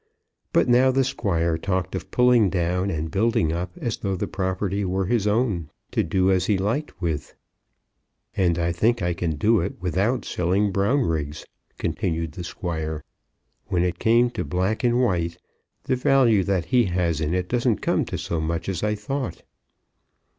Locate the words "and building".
2.89-3.53